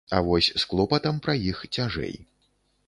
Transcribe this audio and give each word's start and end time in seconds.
А 0.17 0.21
вось 0.27 0.47
з 0.63 0.69
клопатам 0.71 1.21
пра 1.27 1.37
іх 1.51 1.63
цяжэй. 1.79 2.15